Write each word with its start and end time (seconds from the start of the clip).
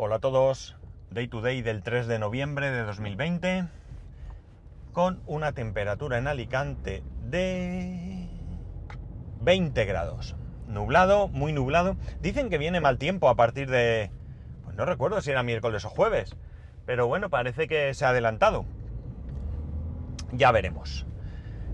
Hola 0.00 0.14
a 0.14 0.20
todos, 0.20 0.76
Day 1.10 1.26
to 1.26 1.40
Day 1.40 1.60
del 1.60 1.82
3 1.82 2.06
de 2.06 2.20
noviembre 2.20 2.70
de 2.70 2.84
2020, 2.84 3.64
con 4.92 5.20
una 5.26 5.50
temperatura 5.50 6.18
en 6.18 6.28
Alicante 6.28 7.02
de 7.24 8.28
20 9.40 9.84
grados. 9.86 10.36
Nublado, 10.68 11.26
muy 11.26 11.52
nublado. 11.52 11.96
Dicen 12.20 12.48
que 12.48 12.58
viene 12.58 12.80
mal 12.80 12.96
tiempo 12.96 13.28
a 13.28 13.34
partir 13.34 13.68
de... 13.68 14.12
Pues 14.62 14.76
no 14.76 14.84
recuerdo 14.84 15.20
si 15.20 15.32
era 15.32 15.42
miércoles 15.42 15.84
o 15.84 15.90
jueves, 15.90 16.36
pero 16.86 17.08
bueno, 17.08 17.28
parece 17.28 17.66
que 17.66 17.92
se 17.92 18.04
ha 18.04 18.10
adelantado. 18.10 18.66
Ya 20.30 20.52
veremos. 20.52 21.08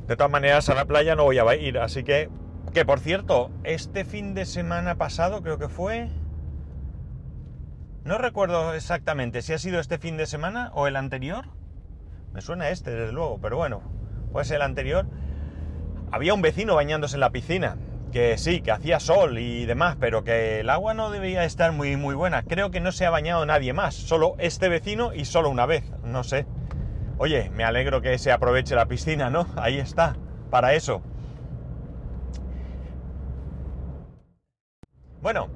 De 0.06 0.16
todas 0.16 0.32
maneras, 0.32 0.70
a 0.70 0.74
la 0.74 0.86
playa 0.86 1.14
no 1.14 1.24
voy 1.24 1.40
a 1.40 1.56
ir, 1.56 1.76
así 1.76 2.04
que... 2.04 2.30
Que 2.72 2.86
por 2.86 3.00
cierto, 3.00 3.50
este 3.64 4.06
fin 4.06 4.32
de 4.32 4.46
semana 4.46 4.94
pasado 4.94 5.42
creo 5.42 5.58
que 5.58 5.68
fue... 5.68 6.08
No 8.04 8.18
recuerdo 8.18 8.74
exactamente 8.74 9.40
si 9.40 9.54
ha 9.54 9.58
sido 9.58 9.80
este 9.80 9.96
fin 9.96 10.18
de 10.18 10.26
semana 10.26 10.70
o 10.74 10.86
el 10.86 10.96
anterior. 10.96 11.46
Me 12.34 12.42
suena 12.42 12.68
este, 12.68 12.90
desde 12.90 13.12
luego, 13.12 13.38
pero 13.40 13.56
bueno, 13.56 13.80
pues 14.30 14.50
el 14.50 14.60
anterior. 14.60 15.06
Había 16.12 16.34
un 16.34 16.42
vecino 16.42 16.74
bañándose 16.74 17.16
en 17.16 17.20
la 17.20 17.30
piscina. 17.30 17.78
Que 18.12 18.36
sí, 18.36 18.60
que 18.60 18.72
hacía 18.72 19.00
sol 19.00 19.38
y 19.38 19.64
demás, 19.64 19.96
pero 19.98 20.22
que 20.22 20.60
el 20.60 20.68
agua 20.68 20.92
no 20.92 21.10
debía 21.10 21.44
estar 21.44 21.72
muy, 21.72 21.96
muy 21.96 22.14
buena. 22.14 22.42
Creo 22.42 22.70
que 22.70 22.78
no 22.78 22.92
se 22.92 23.06
ha 23.06 23.10
bañado 23.10 23.44
nadie 23.46 23.72
más, 23.72 23.94
solo 23.94 24.36
este 24.38 24.68
vecino 24.68 25.14
y 25.14 25.24
solo 25.24 25.48
una 25.48 25.64
vez, 25.64 25.90
no 26.04 26.22
sé. 26.24 26.46
Oye, 27.16 27.50
me 27.50 27.64
alegro 27.64 28.02
que 28.02 28.18
se 28.18 28.30
aproveche 28.30 28.76
la 28.76 28.86
piscina, 28.86 29.30
¿no? 29.30 29.46
Ahí 29.56 29.78
está, 29.78 30.14
para 30.50 30.74
eso. 30.74 31.02
Bueno, 35.22 35.48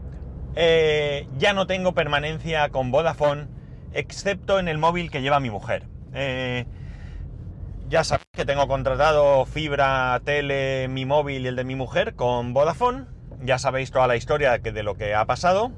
eh, 0.56 1.26
ya 1.38 1.52
no 1.52 1.66
tengo 1.66 1.92
permanencia 1.94 2.68
con 2.70 2.90
Vodafone, 2.90 3.46
excepto 3.92 4.58
en 4.58 4.68
el 4.68 4.78
móvil 4.78 5.10
que 5.10 5.22
lleva 5.22 5.40
mi 5.40 5.50
mujer. 5.50 5.84
Eh, 6.14 6.66
ya 7.88 8.04
sabéis 8.04 8.28
que 8.32 8.44
tengo 8.44 8.68
contratado 8.68 9.46
fibra, 9.46 10.20
tele, 10.24 10.88
mi 10.88 11.06
móvil 11.06 11.44
y 11.44 11.48
el 11.48 11.56
de 11.56 11.64
mi 11.64 11.74
mujer 11.74 12.14
con 12.14 12.52
Vodafone. 12.52 13.06
Ya 13.40 13.58
sabéis 13.58 13.90
toda 13.90 14.06
la 14.06 14.16
historia 14.16 14.58
de, 14.58 14.82
lo 14.82 14.96
que 14.96 15.14
ha 15.14 15.24
pasado. 15.24 15.72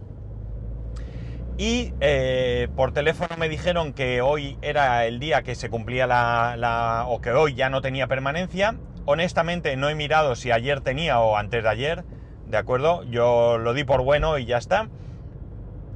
Y 1.57 1.93
eh, 2.01 2.69
por 2.75 2.93
teléfono 2.93 3.37
me 3.37 3.49
dijeron 3.49 3.93
que 3.93 4.23
hoy 4.23 4.57
era 4.63 5.05
el 5.05 5.21
día 5.21 5.43
que 5.43 5.55
se 5.55 5.69
cumplía 5.69 6.07
la, 6.07 7.05
o 7.07 7.21
que 7.21 7.33
hoy 7.33 7.55
ya 7.55 7.69
no 7.69 7.81
tenía 7.83 8.07
permanencia. 8.07 8.77
Honestamente 9.05 9.77
no 9.77 9.89
he 9.89 9.95
mirado 9.95 10.37
si 10.37 10.51
ayer 10.51 10.81
tenía 10.81 11.21
o 11.21 11.37
antes 11.37 11.63
de 11.63 11.69
ayer. 11.69 12.05
¿De 12.51 12.57
acuerdo? 12.57 13.05
Yo 13.05 13.59
lo 13.59 13.73
di 13.73 13.85
por 13.85 14.03
bueno 14.03 14.39
y 14.39 14.45
ya 14.45 14.59
está. 14.59 14.89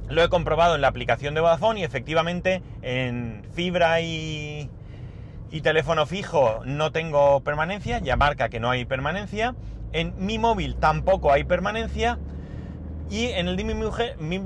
Lo 0.09 0.23
he 0.23 0.29
comprobado 0.29 0.75
en 0.75 0.81
la 0.81 0.87
aplicación 0.87 1.33
de 1.33 1.41
Vodafone 1.41 1.81
y 1.81 1.83
efectivamente 1.83 2.61
en 2.81 3.43
fibra 3.53 4.01
y, 4.01 4.69
teléfono 5.63 6.05
fijo 6.05 6.61
no 6.65 6.91
tengo 6.91 7.39
permanencia, 7.39 7.99
ya 7.99 8.17
marca 8.17 8.49
que 8.49 8.59
no 8.59 8.69
hay 8.69 8.85
permanencia. 8.85 9.55
En 9.93 10.13
mi 10.17 10.37
móvil 10.37 10.75
tampoco 10.75 11.31
hay 11.31 11.43
permanencia. 11.43 12.19
Y 13.09 13.27
en 13.27 13.47
el 13.47 13.55
de 13.55 13.63
mi 13.63 13.73
mujer, 13.73 14.17
mi, 14.17 14.39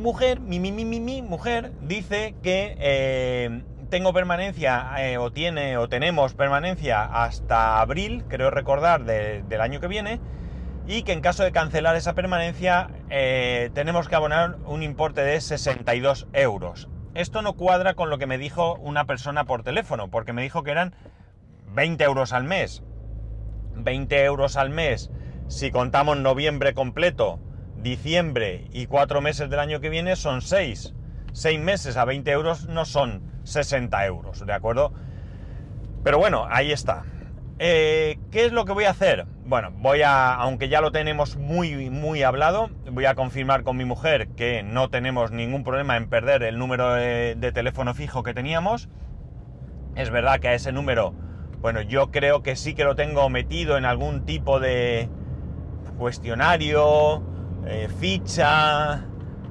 mujer, 0.00 0.40
mi, 0.40 1.22
mujer 1.22 1.72
dice 1.82 2.34
que 2.42 2.74
eh, 2.78 3.62
tengo 3.90 4.12
permanencia 4.12 4.94
eh, 4.98 5.18
o 5.18 5.30
tiene 5.30 5.76
o 5.76 5.88
tenemos 5.88 6.34
permanencia 6.34 7.04
hasta 7.04 7.80
abril, 7.80 8.24
creo 8.28 8.50
recordar, 8.50 9.04
del 9.04 9.60
año 9.60 9.78
que 9.78 9.88
viene 9.88 10.20
y 10.88 11.02
que 11.02 11.12
en 11.12 11.20
caso 11.20 11.44
de 11.44 11.52
cancelar 11.52 11.96
esa 11.96 12.14
permanencia 12.14 12.88
eh, 13.10 13.70
tenemos 13.74 14.08
que 14.08 14.14
abonar 14.14 14.56
un 14.64 14.82
importe 14.82 15.20
de 15.20 15.38
62 15.38 16.26
euros. 16.32 16.88
Esto 17.14 17.42
no 17.42 17.52
cuadra 17.52 17.92
con 17.92 18.08
lo 18.08 18.16
que 18.16 18.26
me 18.26 18.38
dijo 18.38 18.74
una 18.76 19.04
persona 19.04 19.44
por 19.44 19.62
teléfono, 19.62 20.08
porque 20.08 20.32
me 20.32 20.40
dijo 20.40 20.62
que 20.62 20.70
eran 20.70 20.94
20 21.74 22.02
euros 22.04 22.32
al 22.32 22.44
mes. 22.44 22.82
20 23.74 24.24
euros 24.24 24.56
al 24.56 24.70
mes, 24.70 25.10
si 25.46 25.70
contamos 25.70 26.16
noviembre 26.16 26.72
completo, 26.72 27.38
diciembre 27.76 28.66
y 28.72 28.86
cuatro 28.86 29.20
meses 29.20 29.50
del 29.50 29.60
año 29.60 29.80
que 29.80 29.90
viene, 29.90 30.16
son 30.16 30.40
6. 30.40 30.94
6 31.32 31.60
meses 31.60 31.98
a 31.98 32.06
20 32.06 32.30
euros 32.30 32.66
no 32.66 32.86
son 32.86 33.22
60 33.44 34.06
euros, 34.06 34.44
¿de 34.44 34.52
acuerdo? 34.54 34.94
Pero 36.02 36.18
bueno, 36.18 36.46
ahí 36.50 36.72
está. 36.72 37.04
Eh, 37.60 38.20
¿Qué 38.30 38.46
es 38.46 38.52
lo 38.52 38.64
que 38.64 38.72
voy 38.72 38.84
a 38.84 38.90
hacer? 38.90 39.26
Bueno, 39.44 39.72
voy 39.72 40.02
a, 40.02 40.34
aunque 40.34 40.68
ya 40.68 40.80
lo 40.80 40.92
tenemos 40.92 41.36
muy, 41.36 41.90
muy 41.90 42.22
hablado, 42.22 42.70
voy 42.92 43.04
a 43.06 43.16
confirmar 43.16 43.64
con 43.64 43.76
mi 43.76 43.84
mujer 43.84 44.28
que 44.36 44.62
no 44.62 44.90
tenemos 44.90 45.32
ningún 45.32 45.64
problema 45.64 45.96
en 45.96 46.08
perder 46.08 46.44
el 46.44 46.56
número 46.56 46.92
de, 46.92 47.34
teléfono 47.52 47.94
fijo 47.94 48.22
que 48.22 48.32
teníamos. 48.32 48.88
Es 49.96 50.10
verdad 50.10 50.38
que 50.38 50.48
a 50.48 50.54
ese 50.54 50.70
número, 50.70 51.14
bueno, 51.60 51.80
yo 51.80 52.12
creo 52.12 52.44
que 52.44 52.54
sí 52.54 52.74
que 52.74 52.84
lo 52.84 52.94
tengo 52.94 53.28
metido 53.28 53.76
en 53.76 53.86
algún 53.86 54.24
tipo 54.24 54.60
de 54.60 55.08
cuestionario, 55.98 57.24
eh, 57.66 57.88
ficha 57.98 59.04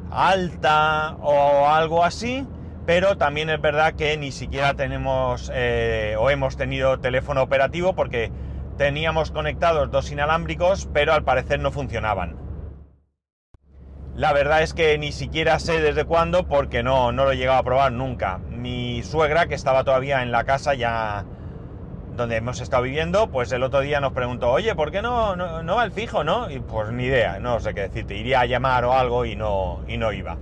alta 0.09 1.17
o 1.19 1.67
algo 1.67 2.05
así 2.05 2.47
pero 2.87 3.17
también 3.17 3.49
es 3.49 3.59
verdad 3.59 3.95
que 3.95 4.15
ni 4.15 4.31
siquiera 4.31 4.73
tenemos 4.73 5.51
eh, 5.53 6.15
o 6.17 6.29
hemos 6.29 6.55
tenido 6.55 7.01
teléfono 7.01 7.43
operativo 7.43 7.93
porque 7.93 8.31
teníamos 8.77 9.29
conectados 9.31 9.91
dos 9.91 10.09
inalámbricos, 10.09 10.87
pero 10.93 11.11
al 11.11 11.25
parecer 11.25 11.59
no 11.59 11.71
funcionaban. 11.71 12.37
La 14.15 14.31
verdad 14.31 14.61
es 14.63 14.73
que 14.73 14.97
ni 14.97 15.11
siquiera 15.11 15.59
sé 15.59 15.81
desde 15.81 16.05
cuándo 16.05 16.47
porque 16.47 16.81
no, 16.81 17.11
no 17.11 17.25
lo 17.25 17.33
he 17.33 17.37
llegado 17.37 17.59
a 17.59 17.63
probar 17.63 17.91
nunca. 17.91 18.37
Mi 18.37 19.03
suegra, 19.03 19.47
que 19.47 19.55
estaba 19.55 19.83
todavía 19.83 20.23
en 20.23 20.31
la 20.31 20.45
casa 20.45 20.73
ya 20.73 21.25
donde 22.15 22.37
hemos 22.37 22.61
estado 22.61 22.83
viviendo, 22.83 23.27
pues 23.29 23.51
el 23.51 23.63
otro 23.63 23.81
día 23.81 23.99
nos 23.99 24.13
preguntó, 24.13 24.49
oye, 24.49 24.73
¿por 24.75 24.91
qué 24.91 25.01
no, 25.01 25.35
no, 25.35 25.75
va 25.75 25.83
el 25.83 25.91
fijo, 25.91 26.23
no? 26.23 26.49
Y 26.49 26.61
pues 26.61 26.89
ni 26.93 27.03
idea, 27.03 27.37
no 27.39 27.59
sé 27.59 27.73
qué 27.73 27.81
decirte, 27.81 28.15
iría 28.15 28.39
a 28.39 28.45
llamar 28.45 28.85
o 28.85 28.93
algo 28.93 29.25
y 29.25 29.35
no, 29.35 29.81
y 29.89 29.97
no 29.97 30.13
iba. 30.13 30.37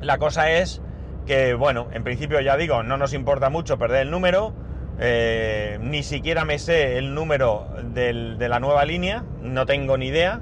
La 0.00 0.18
cosa 0.18 0.50
es 0.52 0.80
que 1.26 1.54
bueno, 1.54 1.88
en 1.92 2.04
principio 2.04 2.40
ya 2.40 2.56
digo, 2.56 2.82
no 2.82 2.96
nos 2.96 3.12
importa 3.14 3.50
mucho 3.50 3.78
perder 3.78 4.02
el 4.02 4.10
número, 4.10 4.52
eh, 4.98 5.78
ni 5.80 6.02
siquiera 6.02 6.44
me 6.44 6.58
sé 6.58 6.98
el 6.98 7.14
número 7.14 7.66
de 7.92 8.48
la 8.48 8.60
nueva 8.60 8.84
línea, 8.84 9.24
no 9.40 9.66
tengo 9.66 9.96
ni 9.96 10.06
idea, 10.06 10.40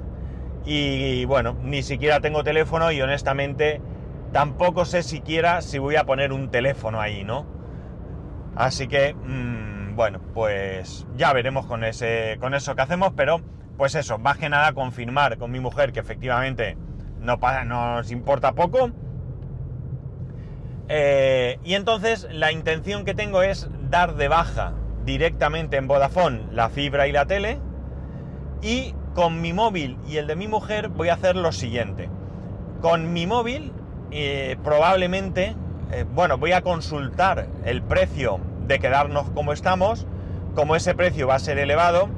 y, 0.65 1.25
bueno, 1.25 1.57
ni 1.63 1.81
siquiera 1.81 2.19
tengo 2.19 2.43
teléfono 2.43 2.91
y 2.91 3.01
honestamente 3.01 3.81
tampoco 4.31 4.85
sé 4.85 5.03
siquiera 5.03 5.61
si 5.61 5.79
voy 5.79 5.95
a 5.95 6.05
poner 6.05 6.31
un 6.31 6.49
teléfono 6.51 7.01
ahí, 7.01 7.23
¿no? 7.23 7.45
Así 8.55 8.87
que, 8.87 9.13
mm, 9.13 9.95
bueno, 9.95 10.19
pues 10.33 11.07
ya 11.15 11.33
veremos 11.33 11.65
con, 11.65 11.83
ese, 11.83 12.37
con 12.39 12.53
eso 12.53 12.75
que 12.75 12.81
hacemos, 12.81 13.13
pero 13.15 13.41
pues 13.77 13.95
eso, 13.95 14.19
más 14.19 14.37
que 14.37 14.49
nada 14.49 14.73
confirmar 14.73 15.37
con 15.37 15.51
mi 15.51 15.59
mujer 15.59 15.91
que 15.91 15.99
efectivamente 15.99 16.77
no 17.19 17.37
nos 17.65 18.11
importa 18.11 18.53
poco 18.53 18.91
eh, 20.93 21.57
y 21.63 21.75
entonces 21.75 22.27
la 22.29 22.51
intención 22.51 23.05
que 23.05 23.13
tengo 23.13 23.43
es 23.43 23.69
dar 23.89 24.15
de 24.15 24.27
baja 24.27 24.73
directamente 25.05 25.77
en 25.77 25.87
Vodafone 25.87 26.47
la 26.51 26.69
fibra 26.69 27.07
y 27.07 27.13
la 27.13 27.25
tele. 27.25 27.59
Y 28.61 28.93
con 29.15 29.39
mi 29.39 29.53
móvil 29.53 29.97
y 30.05 30.17
el 30.17 30.27
de 30.27 30.35
mi 30.35 30.49
mujer 30.49 30.89
voy 30.89 31.07
a 31.07 31.13
hacer 31.13 31.37
lo 31.37 31.53
siguiente. 31.53 32.09
Con 32.81 33.13
mi 33.13 33.25
móvil 33.25 33.71
eh, 34.11 34.57
probablemente, 34.65 35.55
eh, 35.93 36.03
bueno, 36.13 36.37
voy 36.37 36.51
a 36.51 36.61
consultar 36.61 37.47
el 37.63 37.81
precio 37.81 38.41
de 38.67 38.79
quedarnos 38.79 39.29
como 39.29 39.53
estamos. 39.53 40.05
Como 40.55 40.75
ese 40.75 40.93
precio 40.93 41.25
va 41.25 41.35
a 41.35 41.39
ser 41.39 41.57
elevado, 41.57 42.09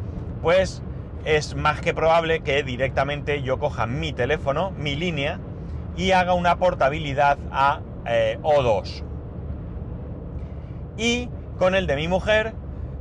pues 0.42 0.82
es 1.26 1.56
más 1.56 1.80
que 1.80 1.94
probable 1.94 2.40
que 2.40 2.64
directamente 2.64 3.44
yo 3.44 3.60
coja 3.60 3.86
mi 3.86 4.14
teléfono, 4.14 4.72
mi 4.72 4.96
línea, 4.96 5.40
y 5.96 6.10
haga 6.10 6.34
una 6.34 6.58
portabilidad 6.58 7.38
a 7.52 7.82
eh, 8.06 8.38
O2. 8.42 9.04
Y 10.98 11.30
con 11.58 11.76
el 11.76 11.88
de 11.88 11.96
mi 11.96 12.08
mujer, 12.08 12.54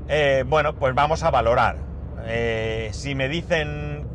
eh, 0.09 0.45
bueno, 0.47 0.75
pues 0.75 0.95
vamos 0.95 1.23
a 1.23 1.31
valorar. 1.31 1.77
Eh, 2.25 2.91
si 2.93 3.15
me 3.15 3.29
dicen, 3.29 4.07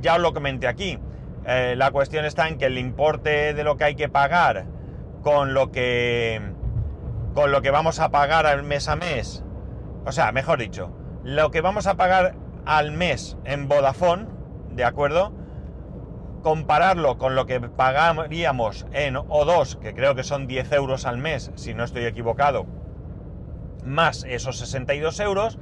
ya 0.00 0.14
os 0.14 0.20
lo 0.20 0.32
comenté 0.32 0.68
aquí, 0.68 0.98
la 1.44 1.92
cuestión 1.92 2.24
está 2.24 2.48
en 2.48 2.58
que 2.58 2.66
el 2.66 2.76
importe 2.76 3.54
de 3.54 3.62
lo 3.62 3.76
que 3.76 3.84
hay 3.84 3.94
que 3.94 4.08
pagar 4.08 4.66
con 5.22 5.54
lo 5.54 5.70
que 5.70 6.40
con 7.34 7.52
lo 7.52 7.62
que 7.62 7.70
vamos 7.70 8.00
a 8.00 8.10
pagar 8.10 8.46
al 8.46 8.64
mes 8.64 8.88
a 8.88 8.96
mes, 8.96 9.44
o 10.04 10.10
sea, 10.10 10.32
mejor 10.32 10.58
dicho, 10.58 10.90
lo 11.22 11.50
que 11.50 11.60
vamos 11.60 11.86
a 11.86 11.96
pagar 11.96 12.34
al 12.64 12.92
mes 12.92 13.36
en 13.44 13.68
Vodafone, 13.68 14.26
¿de 14.72 14.84
acuerdo? 14.84 15.32
Compararlo 16.46 17.18
con 17.18 17.34
lo 17.34 17.44
que 17.44 17.58
pagaríamos 17.58 18.86
en 18.92 19.16
O2, 19.16 19.80
que 19.80 19.94
creo 19.94 20.14
que 20.14 20.22
son 20.22 20.46
10 20.46 20.70
euros 20.74 21.04
al 21.04 21.18
mes, 21.18 21.50
si 21.56 21.74
no 21.74 21.82
estoy 21.82 22.04
equivocado, 22.04 22.66
más 23.84 24.22
esos 24.22 24.56
62 24.58 25.18
euros, 25.18 25.58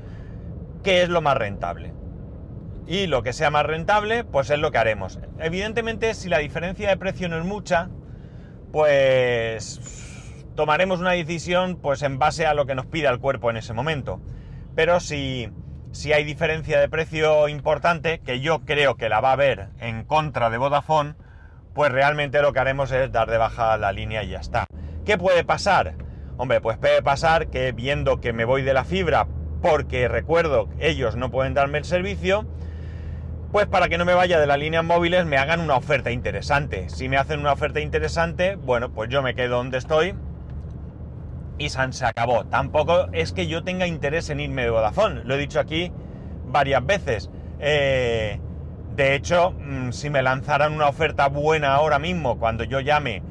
¿qué 0.83 1.03
es 1.03 1.09
lo 1.09 1.23
más 1.23 1.39
rentable? 1.39 1.95
Y 2.87 3.07
lo 3.07 3.23
que 3.23 3.33
sea 3.33 3.49
más 3.51 3.65
rentable, 3.65 4.25
pues 4.25 4.51
es 4.51 4.59
lo 4.59 4.73
que 4.73 4.77
haremos. 4.77 5.19
Evidentemente, 5.39 6.13
si 6.13 6.29
la 6.29 6.41
diferencia 6.41 6.91
de 6.91 6.99
precio 6.99 7.31
no 7.31 7.39
es 7.39 7.47
mucha, 7.47 7.89
pues 8.71 10.45
tomaremos 10.55 11.01
una 11.01 11.13
decisión 11.13 11.77
pues 11.77 12.03
en 12.03 12.19
base 12.19 12.45
a 12.45 12.53
lo 12.53 12.67
que 12.67 12.75
nos 12.75 12.85
pida 12.85 13.09
el 13.09 13.21
cuerpo 13.21 13.49
en 13.49 13.57
ese 13.57 13.73
momento. 13.73 14.21
Pero 14.75 15.01
si, 15.01 15.49
si 15.95 16.13
hay 16.13 16.25
diferencia 16.25 16.81
de 16.81 16.89
precio 16.89 17.49
importante, 17.49 18.19
que 18.19 18.41
yo 18.41 18.65
creo 18.65 18.97
que 18.97 19.09
la 19.09 19.21
va 19.21 19.31
a 19.31 19.35
haber 19.35 19.69
en 19.79 20.05
contra 20.05 20.51
de 20.51 20.59
Vodafone, 20.59 21.15
pues 21.73 21.93
realmente 21.93 22.43
lo 22.43 22.53
que 22.53 22.59
haremos 22.59 22.91
es 22.91 23.13
dar 23.13 23.31
de 23.31 23.39
baja 23.39 23.79
la 23.79 23.93
línea 23.93 24.25
y 24.25 24.31
ya 24.31 24.41
está. 24.41 24.67
¿Qué 25.07 25.17
puede 25.17 25.45
pasar? 25.45 25.95
Hombre, 26.37 26.61
pues 26.61 26.79
puede 26.79 27.01
pasar 27.01 27.47
que 27.47 27.71
viendo 27.71 28.21
que 28.21 28.33
me 28.33 28.45
voy 28.45 28.63
de 28.63 28.75
la 28.75 28.85
fibra 28.85 29.29
porque 29.63 30.09
recuerdo 30.09 30.69
ellos 30.81 31.15
no 31.15 31.31
pueden 31.31 31.55
darme 31.55 31.79
el 31.79 31.85
servicio, 31.85 32.45
pues 33.53 33.69
para 33.69 33.89
que 33.89 33.97
no 33.97 34.05
me 34.05 34.15
vaya 34.15 34.41
de 34.41 34.49
las 34.49 34.59
líneas 34.59 34.85
móviles 34.85 35.27
me 35.27 35.39
hagan 35.39 35.61
una 35.61 35.77
oferta 35.77 36.11
interesante. 36.11 36.89
Si 36.89 37.09
me 37.09 37.19
hacen 37.19 37.39
una 37.39 37.53
oferta 37.53 37.79
interesante, 37.79 38.57
bueno, 38.57 38.91
pues 38.93 39.11
yo 39.11 39.23
me 39.23 39.37
quedo 39.37 39.59
donde 39.59 39.79
estoy 39.79 40.17
y 41.59 41.69
se 41.71 42.05
acabó. 42.05 42.45
Tampoco 42.45 43.09
es 43.13 43.33
que 43.33 43.47
yo 43.47 43.63
tenga 43.63 43.87
interés 43.87 44.31
en 44.31 44.41
irme 44.41 44.63
de 44.63 44.71
Vodafone, 44.71 45.25
lo 45.25 45.35
he 45.35 45.39
dicho 45.39 45.61
aquí 45.61 45.93
varias 46.47 46.85
veces. 46.85 47.31
Eh, 47.61 48.41
de 48.97 49.15
hecho, 49.15 49.53
mm, 49.53 49.91
si 49.91 50.11
me 50.11 50.23
lanzaran 50.23 50.73
una 50.73 50.89
oferta 50.89 51.29
buena 51.29 51.75
ahora 51.75 51.99
mismo, 51.99 52.39
cuando 52.39 52.65
yo 52.65 52.81
llame, 52.81 53.23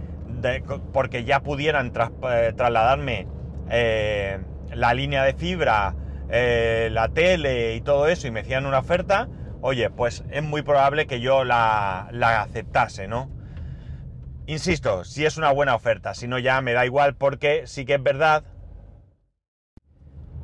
porque 0.91 1.23
ya 1.23 1.41
pudieran 1.41 1.93
eh, 1.95 2.53
trasladarme 2.55 3.27
eh, 3.69 4.39
la 4.73 4.93
línea 4.93 5.23
de 5.23 5.33
fibra, 5.33 5.95
la 6.29 7.09
tele 7.09 7.75
y 7.75 7.81
todo 7.81 8.07
eso, 8.07 8.27
y 8.27 8.31
me 8.31 8.39
hacían 8.39 8.65
una 8.65 8.79
oferta, 8.79 9.27
oye, 9.61 9.91
pues 9.91 10.23
es 10.31 10.41
muy 10.41 10.63
probable 10.63 11.05
que 11.05 11.19
yo 11.19 11.43
la, 11.43 12.07
la 12.11 12.41
aceptase, 12.41 13.07
¿no? 13.07 13.29
Insisto, 14.45 15.05
si 15.05 15.25
es 15.25 15.37
una 15.37 15.51
buena 15.51 15.73
oferta, 15.73 16.13
si 16.13 16.27
no 16.27 16.37
ya 16.37 16.59
me 16.61 16.73
da 16.73 16.85
igual 16.85 17.15
porque 17.15 17.65
sí 17.65 17.85
que 17.85 17.95
es 17.95 18.03
verdad 18.03 18.43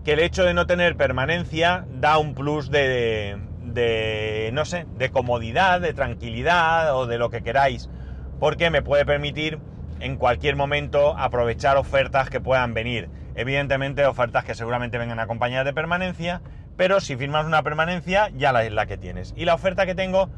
que 0.06 0.14
el 0.14 0.20
hecho 0.20 0.46
de 0.46 0.54
no 0.54 0.66
tener 0.68 0.96
permanencia 0.96 1.86
da 2.00 2.18
un 2.18 2.34
plus 2.34 2.72
de, 2.72 3.38
de, 3.62 4.52
no 4.54 4.64
sé, 4.64 4.86
de 4.96 5.10
comodidad, 5.10 5.82
de 5.82 5.94
tranquilidad 5.94 6.96
o 6.96 7.08
de 7.08 7.18
lo 7.18 7.30
que 7.30 7.44
queráis, 7.44 7.90
porque 8.40 8.70
me 8.70 8.82
puede 8.82 9.06
permitir 9.06 9.60
en 10.00 10.16
cualquier 10.16 10.56
momento 10.56 11.18
aprovechar 11.18 11.76
ofertas 11.76 12.30
que 12.30 12.40
puedan 12.40 12.74
venir. 12.74 13.10
Evidentemente 13.36 14.06
ofertas 14.06 14.46
que 14.46 14.56
seguramente 14.56 14.98
vengan 14.98 15.20
acompañadas 15.20 15.66
de 15.66 15.74
permanencia, 15.74 16.42
pero 16.78 17.02
si 17.02 17.18
firmas 17.18 17.46
una 17.46 17.64
permanencia 17.64 18.30
ya 18.30 18.54
la 18.54 18.64
es 18.64 18.72
la 18.72 18.86
que 18.86 18.98
tienes. 18.98 19.34
Y 19.36 19.44
la 19.44 19.56
oferta 19.56 19.86
que 19.86 19.96
tengo 19.96 20.30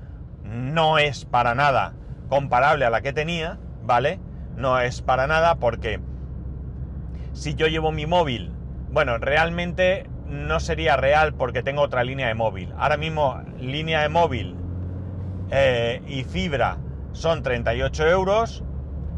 no 0.43 0.97
es 0.97 1.25
para 1.25 1.53
nada 1.53 1.93
comparable 2.31 2.85
a 2.85 2.89
la 2.89 3.01
que 3.01 3.11
tenía, 3.11 3.59
¿vale? 3.83 4.17
No 4.55 4.79
es 4.79 5.01
para 5.01 5.27
nada 5.27 5.55
porque 5.55 5.99
si 7.33 7.55
yo 7.55 7.67
llevo 7.67 7.91
mi 7.91 8.05
móvil, 8.05 8.53
bueno, 8.89 9.17
realmente 9.17 10.09
no 10.29 10.61
sería 10.61 10.95
real 10.95 11.33
porque 11.33 11.61
tengo 11.61 11.81
otra 11.81 12.05
línea 12.05 12.29
de 12.29 12.33
móvil. 12.33 12.73
Ahora 12.77 12.95
mismo 12.95 13.41
línea 13.59 14.01
de 14.01 14.07
móvil 14.07 14.55
eh, 15.49 16.01
y 16.07 16.23
fibra 16.23 16.77
son 17.11 17.43
38 17.43 18.07
euros. 18.07 18.63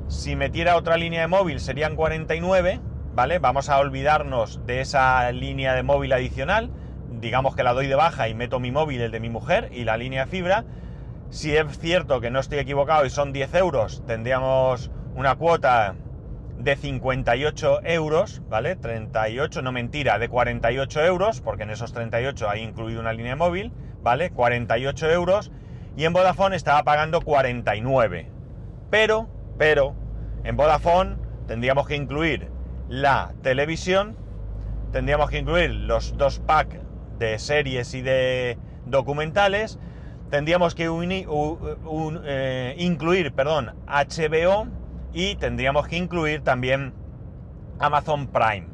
Si 0.07 0.35
metiera 0.35 0.75
otra 0.75 0.97
línea 0.97 1.21
de 1.21 1.27
móvil 1.27 1.59
serían 1.59 1.95
49, 1.95 2.81
¿vale? 3.13 3.37
Vamos 3.37 3.69
a 3.69 3.77
olvidarnos 3.77 4.65
de 4.65 4.81
esa 4.81 5.31
línea 5.31 5.75
de 5.75 5.83
móvil 5.83 6.13
adicional. 6.13 6.71
Digamos 7.21 7.55
que 7.55 7.61
la 7.61 7.73
doy 7.73 7.85
de 7.85 7.93
baja 7.93 8.27
y 8.27 8.33
meto 8.33 8.59
mi 8.59 8.71
móvil, 8.71 9.01
el 9.01 9.11
de 9.11 9.19
mi 9.19 9.29
mujer, 9.29 9.69
y 9.71 9.83
la 9.83 9.97
línea 9.97 10.25
de 10.25 10.31
fibra. 10.31 10.65
Si 11.33 11.57
es 11.57 11.79
cierto 11.79 12.21
que 12.21 12.29
no 12.29 12.39
estoy 12.39 12.59
equivocado 12.59 13.07
y 13.07 13.09
son 13.09 13.33
10 13.33 13.55
euros, 13.55 14.03
tendríamos 14.05 14.91
una 15.15 15.33
cuota 15.35 15.95
de 16.59 16.75
58 16.75 17.79
euros, 17.85 18.43
¿vale? 18.49 18.75
38, 18.75 19.63
no 19.63 19.71
mentira, 19.71 20.19
de 20.19 20.29
48 20.29 21.03
euros, 21.03 21.41
porque 21.41 21.63
en 21.63 21.71
esos 21.71 21.91
38 21.91 22.47
hay 22.47 22.61
incluido 22.61 23.01
una 23.01 23.13
línea 23.13 23.35
móvil, 23.35 23.73
¿vale? 24.03 24.29
48 24.29 25.09
euros. 25.09 25.51
Y 25.97 26.05
en 26.05 26.13
Vodafone 26.13 26.55
estaba 26.55 26.83
pagando 26.83 27.19
49. 27.19 28.29
Pero, 28.91 29.27
pero, 29.57 29.95
en 30.43 30.55
Vodafone 30.55 31.15
tendríamos 31.47 31.87
que 31.87 31.95
incluir 31.95 32.47
la 32.89 33.33
televisión, 33.41 34.15
tendríamos 34.91 35.31
que 35.31 35.39
incluir 35.39 35.71
los 35.71 36.15
dos 36.15 36.37
packs 36.41 36.77
de 37.17 37.39
series 37.39 37.95
y 37.95 38.03
de 38.03 38.59
documentales, 38.85 39.79
tendríamos 40.33 40.73
que 40.73 40.89
eh, 42.25 42.75
incluir 42.79 43.33
perdón, 43.33 43.75
HBO 43.85 44.65
y 45.13 45.35
tendríamos 45.35 45.87
que 45.87 45.95
incluir 45.95 46.41
también 46.41 46.91
Amazon 47.77 48.25
Prime, 48.25 48.65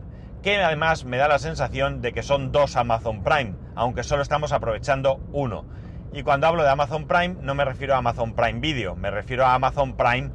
que 0.41 0.63
además 0.63 1.03
me 1.03 1.17
da 1.17 1.27
la 1.27 1.37
sensación 1.37 2.01
de 2.01 2.13
que 2.13 2.23
son 2.23 2.53
dos 2.53 2.77
Amazon 2.77 3.25
Prime, 3.25 3.55
aunque 3.75 4.03
solo 4.03 4.21
estamos 4.21 4.53
aprovechando 4.53 5.19
uno. 5.33 5.65
Y 6.13 6.23
cuando 6.23 6.47
hablo 6.47 6.63
de 6.63 6.69
Amazon 6.69 7.07
Prime 7.07 7.35
no 7.41 7.55
me 7.55 7.65
refiero 7.65 7.93
a 7.93 7.97
Amazon 7.97 8.35
Prime 8.35 8.61
Video, 8.61 8.95
me 8.95 9.11
refiero 9.11 9.45
a 9.45 9.53
Amazon 9.53 9.97
Prime 9.97 10.31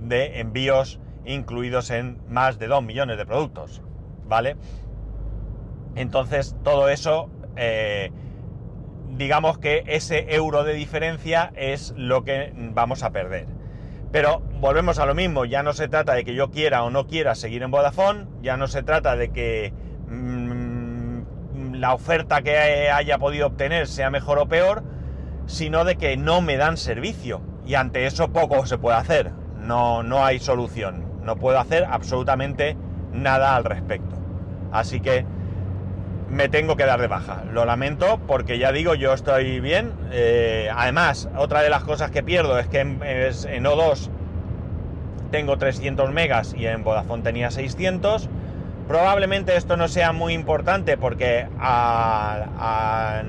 de 0.00 0.40
envíos 0.40 1.00
incluidos 1.26 1.90
en 1.90 2.16
más 2.30 2.58
de 2.58 2.68
2 2.68 2.82
millones 2.82 3.18
de 3.18 3.26
productos, 3.26 3.82
¿vale? 4.26 4.56
Entonces 5.96 6.56
todo 6.64 6.88
eso 6.88 7.28
eh, 7.56 8.10
digamos 9.12 9.58
que 9.58 9.84
ese 9.86 10.34
euro 10.34 10.64
de 10.64 10.74
diferencia 10.74 11.52
es 11.54 11.92
lo 11.96 12.24
que 12.24 12.52
vamos 12.54 13.02
a 13.02 13.10
perder. 13.10 13.46
Pero 14.10 14.40
volvemos 14.60 14.98
a 14.98 15.06
lo 15.06 15.14
mismo, 15.14 15.44
ya 15.44 15.62
no 15.62 15.72
se 15.72 15.88
trata 15.88 16.14
de 16.14 16.24
que 16.24 16.34
yo 16.34 16.50
quiera 16.50 16.82
o 16.82 16.90
no 16.90 17.06
quiera 17.06 17.34
seguir 17.34 17.62
en 17.62 17.70
Vodafone, 17.70 18.26
ya 18.42 18.56
no 18.56 18.68
se 18.68 18.82
trata 18.82 19.16
de 19.16 19.30
que 19.30 19.72
mm, 20.08 21.72
la 21.74 21.94
oferta 21.94 22.42
que 22.42 22.90
haya 22.90 23.18
podido 23.18 23.46
obtener 23.46 23.86
sea 23.86 24.10
mejor 24.10 24.38
o 24.38 24.48
peor, 24.48 24.82
sino 25.46 25.84
de 25.84 25.96
que 25.96 26.16
no 26.16 26.40
me 26.40 26.56
dan 26.56 26.76
servicio. 26.76 27.40
Y 27.66 27.74
ante 27.74 28.06
eso 28.06 28.32
poco 28.32 28.66
se 28.66 28.78
puede 28.78 28.96
hacer, 28.96 29.32
no, 29.58 30.02
no 30.02 30.24
hay 30.24 30.38
solución, 30.40 31.22
no 31.22 31.36
puedo 31.36 31.58
hacer 31.58 31.84
absolutamente 31.84 32.76
nada 33.12 33.56
al 33.56 33.64
respecto. 33.64 34.16
Así 34.72 35.00
que 35.00 35.24
me 36.32 36.48
tengo 36.48 36.76
que 36.76 36.86
dar 36.86 37.00
de 37.00 37.06
baja. 37.08 37.44
Lo 37.52 37.64
lamento 37.66 38.18
porque 38.26 38.58
ya 38.58 38.72
digo, 38.72 38.94
yo 38.94 39.12
estoy 39.12 39.60
bien. 39.60 39.92
Eh, 40.10 40.70
además, 40.74 41.28
otra 41.36 41.60
de 41.60 41.68
las 41.68 41.84
cosas 41.84 42.10
que 42.10 42.22
pierdo 42.22 42.58
es 42.58 42.66
que 42.68 42.80
en, 42.80 42.98
O2 42.98 44.08
tengo 45.30 45.58
300 45.58 46.10
megas 46.10 46.54
y 46.56 46.66
en 46.66 46.82
Vodafone 46.84 47.22
tenía 47.22 47.50
600. 47.50 48.30
Probablemente 48.88 49.56
esto 49.56 49.76
no 49.76 49.88
sea 49.88 50.12
muy 50.12 50.32
importante 50.32 50.96
porque 50.96 51.40
en 51.40 51.50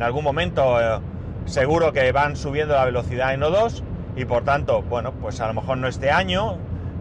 algún 0.01 0.23
momento 0.23 0.81
eh, 0.81 0.99
seguro 1.45 1.91
que 1.91 2.09
van 2.13 2.37
subiendo 2.37 2.73
la 2.73 2.85
velocidad 2.85 3.33
en 3.33 3.41
O2 3.41 3.83
y 4.15 4.25
por 4.25 4.45
tanto, 4.45 4.81
bueno, 4.83 5.11
pues 5.11 5.41
a 5.41 5.47
lo 5.47 5.53
mejor 5.53 5.77
no 5.77 5.87
este 5.87 6.09
año, 6.09 6.57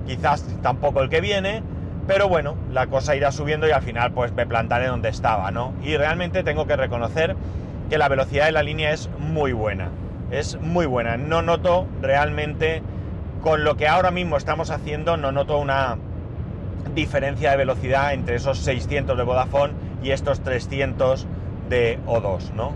quizás 0.07 0.45
tampoco 0.63 1.01
el 1.01 1.09
que 1.09 1.21
viene, 1.21 1.63
pero 2.07 2.29
bueno, 2.29 2.57
la 2.71 2.87
cosa 2.89 3.15
irá 3.15 3.33
subiendo 3.33 3.69
y 3.69 3.71
al 3.71 3.83
final 3.83 4.13
pues 4.13 4.33
me 4.33 4.47
plantaré 4.47 4.87
donde 4.87 5.09
estaba, 5.09 5.51
¿no? 5.51 5.73
Y 5.83 5.97
realmente 5.97 6.43
tengo 6.43 6.67
que 6.67 6.77
reconocer 6.77 7.37
que 7.89 7.99
la 7.99 8.09
velocidad 8.09 8.47
de 8.47 8.53
la 8.53 8.63
línea 8.63 8.93
es 8.93 9.09
muy 9.19 9.53
buena. 9.53 9.89
Es 10.31 10.59
muy 10.61 10.87
buena. 10.87 11.17
No 11.17 11.43
noto 11.43 11.87
realmente, 12.01 12.83
con 13.43 13.65
lo 13.65 13.77
que 13.77 13.87
ahora 13.87 14.11
mismo 14.11 14.37
estamos 14.37 14.71
haciendo, 14.71 15.17
no 15.17 15.31
noto 15.31 15.59
una 15.59 15.99
diferencia 16.95 17.51
de 17.51 17.57
velocidad 17.57 18.13
entre 18.13 18.37
esos 18.37 18.59
600 18.59 19.17
de 19.17 19.23
Vodafone 19.23 19.75
y 20.03 20.11
estos 20.11 20.41
300 20.41 21.27
de 21.69 21.99
O2, 22.07 22.53
¿no? 22.55 22.73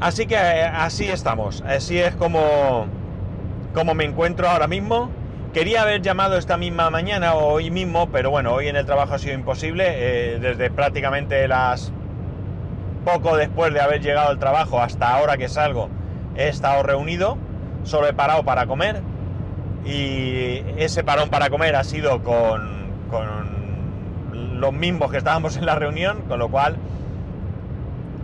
Así 0.00 0.26
que 0.26 0.36
eh, 0.36 0.62
así 0.62 1.08
estamos. 1.08 1.62
Así 1.62 1.98
es 1.98 2.14
como, 2.14 2.86
como 3.74 3.94
me 3.94 4.04
encuentro 4.04 4.48
ahora 4.48 4.68
mismo. 4.68 5.10
Quería 5.58 5.82
haber 5.82 6.02
llamado 6.02 6.38
esta 6.38 6.56
misma 6.56 6.88
mañana 6.88 7.34
o 7.34 7.48
hoy 7.48 7.72
mismo, 7.72 8.10
pero 8.12 8.30
bueno, 8.30 8.52
hoy 8.52 8.68
en 8.68 8.76
el 8.76 8.86
trabajo 8.86 9.14
ha 9.14 9.18
sido 9.18 9.34
imposible. 9.34 9.86
Eh, 9.88 10.38
desde 10.38 10.70
prácticamente 10.70 11.48
las 11.48 11.92
poco 13.04 13.36
después 13.36 13.74
de 13.74 13.80
haber 13.80 14.00
llegado 14.00 14.28
al 14.28 14.38
trabajo 14.38 14.80
hasta 14.80 15.12
ahora 15.12 15.36
que 15.36 15.48
salgo, 15.48 15.88
he 16.36 16.46
estado 16.46 16.84
reunido. 16.84 17.38
Solo 17.82 18.06
he 18.06 18.12
parado 18.12 18.44
para 18.44 18.68
comer. 18.68 19.02
Y 19.84 20.62
ese 20.76 21.02
parón 21.02 21.28
para 21.28 21.50
comer 21.50 21.74
ha 21.74 21.82
sido 21.82 22.22
con, 22.22 22.92
con 23.10 24.60
los 24.60 24.72
mismos 24.72 25.10
que 25.10 25.16
estábamos 25.16 25.56
en 25.56 25.66
la 25.66 25.74
reunión, 25.74 26.22
con 26.28 26.38
lo 26.38 26.50
cual 26.50 26.76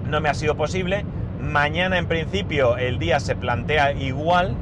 no 0.07 0.21
me 0.21 0.29
ha 0.29 0.35
sido 0.35 0.57
posible. 0.57 1.05
Mañana 1.41 1.99
en 1.99 2.07
principio 2.07 2.77
el 2.77 3.01
día 3.01 3.19
se 3.19 3.35
plantea 3.35 3.91
igual, 3.91 4.55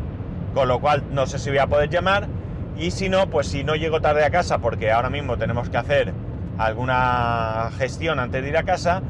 con 0.54 0.68
lo 0.68 0.80
cual 0.80 1.04
no 1.10 1.26
sé 1.26 1.38
si 1.38 1.50
voy 1.50 1.58
a 1.58 1.66
poder 1.66 1.90
llamar 1.90 2.28
y 2.76 2.90
si 2.90 3.08
no, 3.08 3.28
pues 3.28 3.48
si 3.48 3.64
no 3.64 3.74
llego 3.74 4.00
tarde 4.00 4.24
a 4.24 4.30
casa, 4.30 4.58
porque 4.58 4.90
ahora 4.90 5.10
mismo 5.10 5.36
tenemos 5.36 5.68
que 5.68 5.76
hacer 5.76 6.12
alguna 6.58 7.70
gestión 7.78 8.18
antes 8.18 8.42
de 8.42 8.48
ir 8.48 8.56
a 8.56 8.62
casa, 8.62 9.02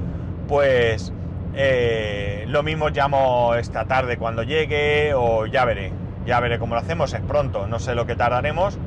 pues 0.49 1.13
eh, 1.55 2.45
lo 2.49 2.63
mismo 2.63 2.89
llamo 2.89 3.55
esta 3.55 3.85
tarde 3.85 4.17
cuando 4.17 4.43
llegue 4.43 5.13
o 5.15 5.47
ya 5.47 5.65
veré. 5.65 5.93
Ya 6.27 6.39
veré 6.41 6.59
cómo 6.59 6.75
lo 6.75 6.81
hacemos, 6.81 7.13
es 7.15 7.21
pronto, 7.21 7.67
no 7.67 7.79
sé 7.81 7.95
lo 7.95 8.07
que 8.07 8.15
tardaremos, 8.15 8.79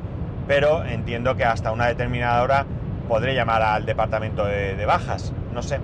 pero 0.46 0.84
entiendo 0.84 1.36
que 1.36 1.44
hasta 1.44 1.70
una 1.70 1.86
determinada 1.86 2.42
hora 2.42 2.66
podré 3.08 3.34
llamar 3.34 3.62
al 3.62 3.84
departamento 3.84 4.46
de, 4.46 4.84
bajas, 4.86 5.32
no 5.52 5.62
sé. 5.62 5.78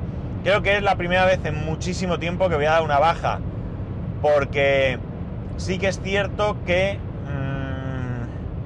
Creo 0.44 0.62
que 0.62 0.76
es 0.76 0.82
la 0.82 0.96
primera 0.96 1.25
vez 1.25 1.44
en 1.44 1.64
muchísimo 1.64 2.18
tiempo 2.18 2.49
que 2.49 2.56
voy 2.56 2.64
a 2.64 2.72
dar 2.72 2.82
una 2.82 2.99
baja, 2.99 3.40
porque 4.22 4.99
sí 5.56 5.78
que 5.78 5.88
es 5.88 6.00
cierto 6.00 6.56
que... 6.66 6.99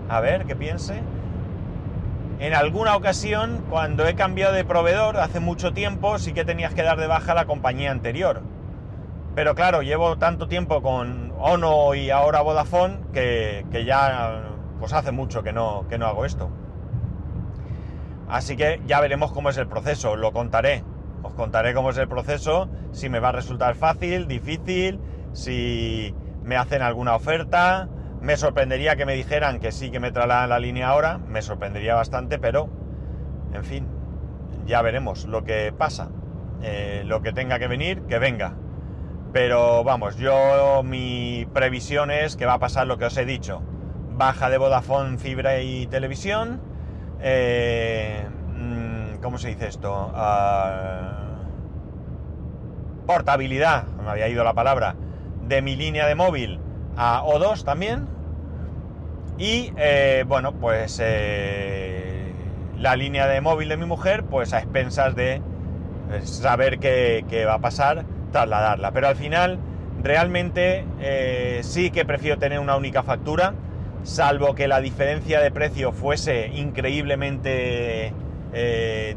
A 0.08 0.20
ver, 0.20 0.46
que 0.46 0.54
piense. 0.54 1.02
En 2.38 2.54
alguna 2.54 2.96
ocasión, 2.96 3.64
cuando 3.70 4.06
he 4.06 4.14
cambiado 4.14 4.52
de 4.52 4.64
proveedor 4.64 5.16
hace 5.16 5.40
mucho 5.40 5.72
tiempo, 5.72 6.18
sí 6.18 6.32
que 6.32 6.44
tenías 6.44 6.74
que 6.74 6.82
dar 6.82 6.98
de 6.98 7.06
baja 7.06 7.34
la 7.34 7.46
compañía 7.46 7.90
anterior. 7.90 8.42
Pero 9.34 9.54
claro, 9.54 9.82
llevo 9.82 10.16
tanto 10.16 10.46
tiempo 10.46 10.82
con 10.82 11.32
Ono 11.38 11.94
y 11.94 12.10
ahora 12.10 12.42
Vodafone 12.42 12.98
que, 13.12 13.64
ya 13.86 14.50
pues 14.78 14.92
hace 14.92 15.12
mucho 15.12 15.42
que 15.42 15.52
no, 15.52 15.86
que 15.88 15.98
no 15.98 16.06
hago 16.06 16.24
esto. 16.24 16.50
Así 18.28 18.56
que 18.56 18.80
ya 18.86 19.00
veremos 19.00 19.32
cómo 19.32 19.50
es 19.50 19.56
el 19.56 19.66
proceso, 19.66 20.16
lo 20.16 20.32
contaré. 20.32 20.84
Os 21.22 21.32
contaré 21.32 21.74
cómo 21.74 21.90
es 21.90 21.98
el 21.98 22.08
proceso, 22.08 22.68
si 22.92 23.08
me 23.08 23.18
va 23.18 23.30
a 23.30 23.32
resultar 23.32 23.74
fácil, 23.74 24.28
difícil, 24.28 25.00
si 25.32 26.14
me 26.42 26.56
hacen 26.56 26.82
alguna 26.82 27.14
oferta, 27.14 27.88
me 28.26 28.36
sorprendería 28.36 28.96
que 28.96 29.06
me 29.06 29.14
dijeran 29.14 29.60
que 29.60 29.70
sí 29.70 29.92
que 29.92 30.00
me 30.00 30.10
trasladan 30.10 30.48
la 30.48 30.58
línea 30.58 30.88
ahora, 30.88 31.18
me 31.18 31.42
sorprendería 31.42 31.94
bastante, 31.94 32.40
pero 32.40 32.68
en 33.54 33.62
fin, 33.62 33.86
ya 34.66 34.82
veremos 34.82 35.26
lo 35.26 35.44
que 35.44 35.72
pasa. 35.72 36.10
Eh, 36.60 37.02
lo 37.06 37.22
que 37.22 37.32
tenga 37.32 37.60
que 37.60 37.68
venir, 37.68 38.02
que 38.02 38.18
venga. 38.18 38.54
Pero 39.32 39.84
vamos, 39.84 40.16
yo 40.16 40.82
mi 40.82 41.46
previsión 41.54 42.10
es 42.10 42.34
que 42.34 42.46
va 42.46 42.54
a 42.54 42.58
pasar 42.58 42.88
lo 42.88 42.98
que 42.98 43.04
os 43.04 43.16
he 43.16 43.24
dicho. 43.24 43.62
Baja 44.16 44.50
de 44.50 44.58
Vodafone, 44.58 45.18
fibra 45.18 45.60
y 45.60 45.86
televisión. 45.86 46.60
Eh, 47.20 48.26
mm, 48.56 49.18
¿Cómo 49.22 49.38
se 49.38 49.50
dice 49.50 49.68
esto? 49.68 50.10
Ah, 50.12 51.36
portabilidad, 53.06 53.86
me 54.02 54.10
había 54.10 54.26
ido 54.26 54.42
la 54.42 54.54
palabra, 54.54 54.96
de 55.46 55.62
mi 55.62 55.76
línea 55.76 56.08
de 56.08 56.16
móvil 56.16 56.58
a 56.96 57.22
O2 57.22 57.62
también. 57.62 58.15
Y 59.38 59.72
eh, 59.76 60.24
bueno, 60.26 60.52
pues 60.52 60.98
eh, 61.02 62.32
la 62.78 62.96
línea 62.96 63.26
de 63.26 63.40
móvil 63.40 63.68
de 63.68 63.76
mi 63.76 63.84
mujer, 63.84 64.24
pues 64.24 64.54
a 64.54 64.58
expensas 64.58 65.14
de 65.14 65.34
eh, 65.34 65.40
saber 66.22 66.78
qué, 66.78 67.44
va 67.46 67.54
a 67.54 67.58
pasar, 67.58 68.06
trasladarla. 68.32 68.92
Pero 68.92 69.08
al 69.08 69.16
final, 69.16 69.58
realmente 70.02 70.84
sí 71.62 71.90
que 71.90 72.04
prefiero 72.04 72.38
tener 72.38 72.60
una 72.60 72.76
única 72.76 73.02
factura, 73.02 73.54
salvo 74.04 74.54
que 74.54 74.68
la 74.68 74.80
diferencia 74.80 75.40
de 75.40 75.50
precio 75.50 75.92
fuese 75.92 76.48
increíblemente 76.48 78.14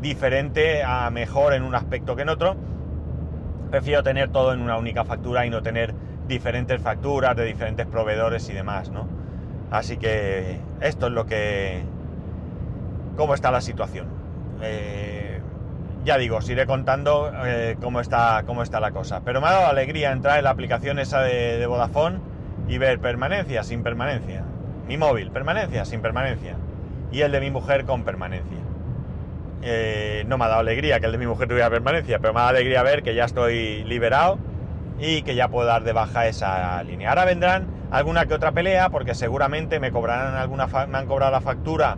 diferente 0.01 0.83
a 0.83 1.09
mejor 1.11 1.53
en 1.53 1.63
un 1.63 1.75
aspecto 1.75 2.17
que 2.17 2.23
en 2.23 2.29
otro. 2.29 2.57
Prefiero 3.71 4.03
tener 4.03 4.29
todo 4.31 4.51
en 4.51 4.61
una 4.61 4.77
única 4.77 5.05
factura 5.05 5.45
y 5.45 5.49
no 5.49 5.61
tener 5.61 5.93
diferentes 6.27 6.81
facturas 6.81 7.37
de 7.37 7.45
diferentes 7.45 7.85
proveedores 7.85 8.49
y 8.49 8.53
demás, 8.53 8.89
¿no? 8.89 9.18
Así 9.71 9.97
que 9.97 10.59
esto 10.81 11.07
es 11.07 11.13
lo 11.13 11.25
que... 11.25 11.83
cómo 13.15 13.33
está 13.33 13.51
la 13.51 13.61
situación. 13.61 14.07
Eh, 14.61 15.39
ya 16.05 16.17
digo, 16.17 16.37
os 16.37 16.49
iré 16.49 16.65
contando 16.65 17.31
eh, 17.45 17.77
cómo, 17.81 17.99
está, 18.01 18.43
cómo 18.45 18.63
está 18.63 18.79
la 18.79 18.91
cosa. 18.91 19.21
Pero 19.23 19.41
me 19.41 19.47
ha 19.47 19.51
dado 19.51 19.67
alegría 19.67 20.11
entrar 20.11 20.37
en 20.37 20.45
la 20.45 20.49
aplicación 20.49 20.97
esa 20.99 21.21
de, 21.21 21.65
Vodafone 21.67 22.19
y 22.67 22.77
ver 22.77 22.99
permanencia 22.99 23.63
sin 23.63 23.83
permanencia. 23.83 24.43
Mi 24.87 24.97
móvil, 24.97 25.31
permanencia 25.31 25.85
sin 25.85 26.01
permanencia. 26.01 26.55
Y 27.11 27.21
el 27.21 27.31
de 27.31 27.39
mi 27.39 27.51
mujer 27.51 27.85
con 27.85 28.03
permanencia. 28.03 28.57
Eh, 29.61 30.23
no 30.27 30.37
me 30.37 30.45
ha 30.45 30.47
dado 30.47 30.61
alegría 30.61 30.99
que 30.99 31.05
el 31.07 31.11
de 31.11 31.17
mi 31.17 31.27
mujer 31.27 31.47
tuviera 31.47 31.69
permanencia, 31.69 32.19
pero 32.19 32.33
me 32.33 32.39
ha 32.39 32.43
dado 32.43 32.55
alegría 32.55 32.81
ver 32.81 33.03
que 33.03 33.13
ya 33.13 33.25
estoy 33.25 33.83
liberado 33.83 34.39
y 34.99 35.21
que 35.23 35.35
ya 35.35 35.49
puedo 35.49 35.67
dar 35.67 35.83
de 35.83 35.93
baja 35.93 36.27
esa 36.27 36.81
línea. 36.83 37.09
Ahora 37.09 37.25
vendrán 37.25 37.78
alguna 37.91 38.25
que 38.25 38.33
otra 38.33 38.51
pelea, 38.51 38.89
porque 38.89 39.15
seguramente 39.15 39.79
me 39.79 39.91
cobrarán 39.91 40.35
alguna 40.35 40.67
me 40.87 40.97
han 40.97 41.07
cobrado 41.07 41.31
la 41.31 41.41
factura 41.41 41.97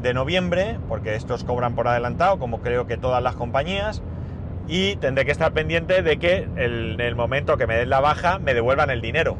de 0.00 0.14
noviembre, 0.14 0.78
porque 0.88 1.14
estos 1.14 1.44
cobran 1.44 1.74
por 1.74 1.88
adelantado, 1.88 2.38
como 2.38 2.60
creo 2.60 2.86
que 2.86 2.96
todas 2.96 3.22
las 3.22 3.34
compañías, 3.34 4.02
y 4.68 4.96
tendré 4.96 5.24
que 5.24 5.32
estar 5.32 5.52
pendiente 5.52 6.02
de 6.02 6.18
que 6.18 6.48
en 6.56 7.00
el 7.00 7.16
momento 7.16 7.56
que 7.56 7.66
me 7.66 7.76
den 7.76 7.90
la 7.90 8.00
baja 8.00 8.38
me 8.38 8.54
devuelvan 8.54 8.90
el 8.90 9.00
dinero. 9.00 9.36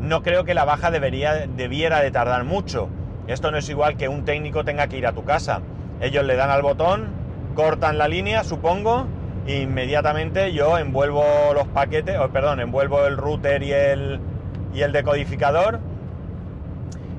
No 0.00 0.22
creo 0.22 0.44
que 0.44 0.54
la 0.54 0.64
baja 0.64 0.90
debería, 0.90 1.46
debiera 1.46 2.00
de 2.00 2.10
tardar 2.10 2.44
mucho. 2.44 2.88
Esto 3.26 3.50
no 3.50 3.58
es 3.58 3.68
igual 3.68 3.96
que 3.96 4.08
un 4.08 4.24
técnico 4.24 4.64
tenga 4.64 4.86
que 4.86 4.96
ir 4.96 5.06
a 5.06 5.12
tu 5.12 5.24
casa. 5.24 5.60
Ellos 6.00 6.24
le 6.24 6.36
dan 6.36 6.50
al 6.50 6.62
botón, 6.62 7.08
cortan 7.54 7.98
la 7.98 8.08
línea, 8.08 8.44
supongo, 8.44 9.06
e 9.46 9.62
inmediatamente 9.62 10.52
yo 10.52 10.78
envuelvo 10.78 11.24
los 11.52 11.66
paquetes, 11.68 12.18
o 12.18 12.28
perdón, 12.28 12.60
envuelvo 12.60 13.04
el 13.06 13.16
router 13.16 13.62
y 13.62 13.72
el, 13.72 14.20
y 14.78 14.82
el 14.82 14.92
decodificador 14.92 15.80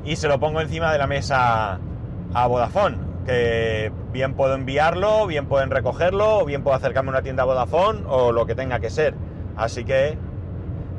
y 0.06 0.16
se 0.16 0.30
lo 0.30 0.40
pongo 0.40 0.62
encima 0.62 0.94
de 0.94 0.98
la 0.98 1.08
mesa 1.08 1.78
a 2.34 2.48
Vodafone, 2.48 2.98
que 3.26 3.92
bien 4.14 4.34
puedo 4.34 4.56
enviarlo, 4.56 5.28
bien 5.28 5.46
pueden 5.46 5.70
recogerlo, 5.70 6.40
o 6.40 6.46
bien 6.46 6.64
puedo 6.64 6.78
acercarme 6.78 7.10
a 7.10 7.12
una 7.12 7.22
tienda 7.22 7.44
Vodafone 7.44 8.04
o 8.08 8.32
lo 8.32 8.46
que 8.46 8.56
tenga 8.56 8.80
que 8.80 8.90
ser. 8.90 9.14
Así 9.58 9.84
que 9.84 10.18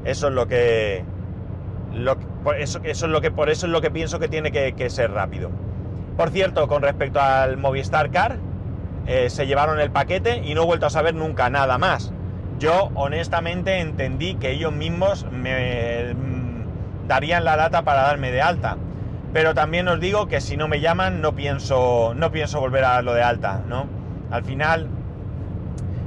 eso 0.04 0.28
es 0.28 0.34
lo 0.34 0.48
que, 0.48 1.02
eso, 2.58 2.80
eso, 2.84 3.06
es 3.06 3.10
lo 3.10 3.22
que 3.22 3.30
por 3.30 3.48
eso 3.48 3.64
es 3.64 3.72
lo 3.72 3.80
que 3.80 3.90
pienso 3.90 4.18
que 4.18 4.28
tiene 4.28 4.52
que, 4.52 4.90
ser 4.90 5.12
rápido. 5.12 5.50
Por 6.18 6.28
cierto, 6.28 6.68
con 6.68 6.82
respecto 6.82 7.22
al 7.22 7.56
Movistar 7.56 8.10
Car, 8.10 8.36
eh, 9.06 9.30
se 9.30 9.46
llevaron 9.46 9.80
el 9.80 9.90
paquete 9.90 10.42
y 10.44 10.52
no 10.52 10.64
he 10.64 10.66
vuelto 10.66 10.84
a 10.84 10.90
saber 10.90 11.14
nunca 11.14 11.48
nada 11.48 11.78
más. 11.78 12.12
Yo 12.58 12.90
honestamente 12.94 13.78
entendí 13.80 14.34
que 14.34 14.50
ellos 14.50 14.74
mismos 14.74 15.26
me 15.32 16.14
darían 17.10 17.44
la 17.44 17.56
data 17.56 17.82
para 17.82 18.02
darme 18.02 18.30
de 18.30 18.40
alta. 18.40 18.76
Pero 19.32 19.52
también 19.52 19.88
os 19.88 19.98
digo 19.98 20.28
que 20.28 20.40
si 20.40 20.56
no 20.56 20.68
me 20.68 20.80
llaman 20.80 21.20
no 21.20 21.34
pienso, 21.34 22.14
no 22.14 22.30
pienso 22.30 22.60
volver 22.60 22.84
a 22.84 22.90
darlo 22.90 23.14
de 23.14 23.22
alta, 23.24 23.62
¿no? 23.66 23.86
Al 24.30 24.44
final 24.44 24.88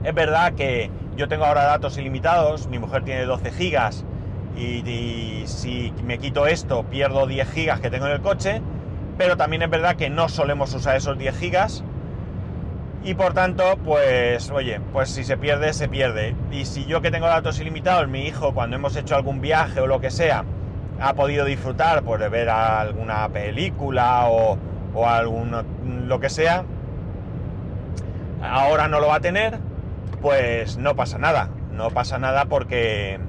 es 0.05 0.15
verdad 0.15 0.53
que 0.53 0.89
yo 1.17 1.27
tengo 1.27 1.43
ahora 1.43 1.65
datos 1.65 1.97
ilimitados, 1.97 2.67
mi 2.67 2.79
mujer 2.79 3.03
tiene 3.03 3.25
12 3.25 3.51
gigas 3.51 4.05
y, 4.55 5.43
si 5.45 5.93
me 6.05 6.19
quito 6.19 6.47
esto 6.47 6.83
pierdo 6.83 7.27
10 7.27 7.51
gigas 7.51 7.81
que 7.81 7.89
tengo 7.89 8.05
en 8.05 8.13
el 8.13 8.21
coche, 8.21 8.61
pero 9.17 9.35
también 9.35 9.61
es 9.61 9.69
verdad 9.69 9.97
que 9.97 10.09
no 10.09 10.29
solemos 10.29 10.73
usar 10.73 10.95
esos 10.95 11.17
10 11.17 11.37
gigas 11.37 11.83
y 13.03 13.15
por 13.15 13.33
tanto, 13.33 13.77
pues 13.83 14.49
oye, 14.51 14.79
pues 14.93 15.09
si 15.09 15.25
se 15.25 15.35
pierde, 15.35 15.73
se 15.73 15.89
pierde. 15.89 16.33
Y 16.49 16.63
si 16.63 16.85
yo 16.85 17.01
que 17.01 17.11
tengo 17.11 17.27
datos 17.27 17.59
ilimitados, 17.59 18.07
mi 18.07 18.25
hijo 18.25 18.53
cuando 18.53 18.77
hemos 18.77 18.95
hecho 18.95 19.17
algún 19.17 19.41
viaje 19.41 19.81
o 19.81 19.87
lo 19.87 19.99
que 19.99 20.09
sea, 20.09 20.45
ha 21.03 21.13
podido 21.15 21.43
disfrutar 21.43 22.01
pues, 22.03 22.21
de 22.21 22.29
ver 22.29 22.49
alguna 22.49 23.27
película 23.27 24.29
o, 24.29 24.57
o 24.93 25.07
algún, 25.07 26.07
lo 26.07 26.19
que 26.21 26.29
sea, 26.29 26.63
ahora 28.41 28.87
no 28.87 29.01
lo 29.01 29.07
va 29.07 29.15
a 29.15 29.19
tener, 29.19 29.59
pues 30.21 30.77
no 30.77 30.95
pasa 30.95 31.17
nada. 31.17 31.49
No 31.73 31.89
pasa 31.89 32.19
nada 32.19 32.45
porque, 32.45 33.19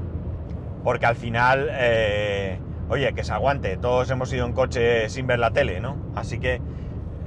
porque 0.84 1.06
al 1.06 1.16
final, 1.16 1.68
eh, 1.72 2.60
oye, 2.88 3.12
que 3.12 3.24
se 3.24 3.32
aguante. 3.32 3.76
Todos 3.76 4.08
hemos 4.10 4.32
ido 4.32 4.46
en 4.46 4.52
coche 4.52 5.08
sin 5.08 5.26
ver 5.26 5.40
la 5.40 5.50
tele, 5.50 5.80
¿no? 5.80 5.96
Así 6.14 6.38
que 6.38 6.60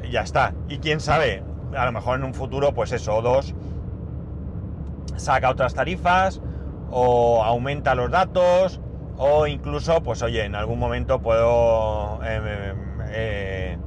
ya 0.09 0.21
está. 0.21 0.53
Y 0.69 0.77
quién 0.77 1.01
sabe, 1.01 1.43
a 1.75 1.85
lo 1.85 1.91
mejor 1.91 2.19
en 2.19 2.23
un 2.23 2.33
futuro, 2.33 2.73
pues 2.73 2.93
eso, 2.93 3.21
dos, 3.21 3.53
saca 5.17 5.49
otras 5.49 5.73
tarifas 5.73 6.39
o 6.89 7.43
aumenta 7.43 7.95
los 7.95 8.09
datos 8.09 8.79
o 9.17 9.47
incluso, 9.47 10.01
pues 10.03 10.21
oye, 10.21 10.45
en 10.45 10.55
algún 10.55 10.79
momento 10.79 11.21
puedo 11.21 12.23
em, 12.23 12.47
em, 12.47 13.01
eh, 13.09 13.77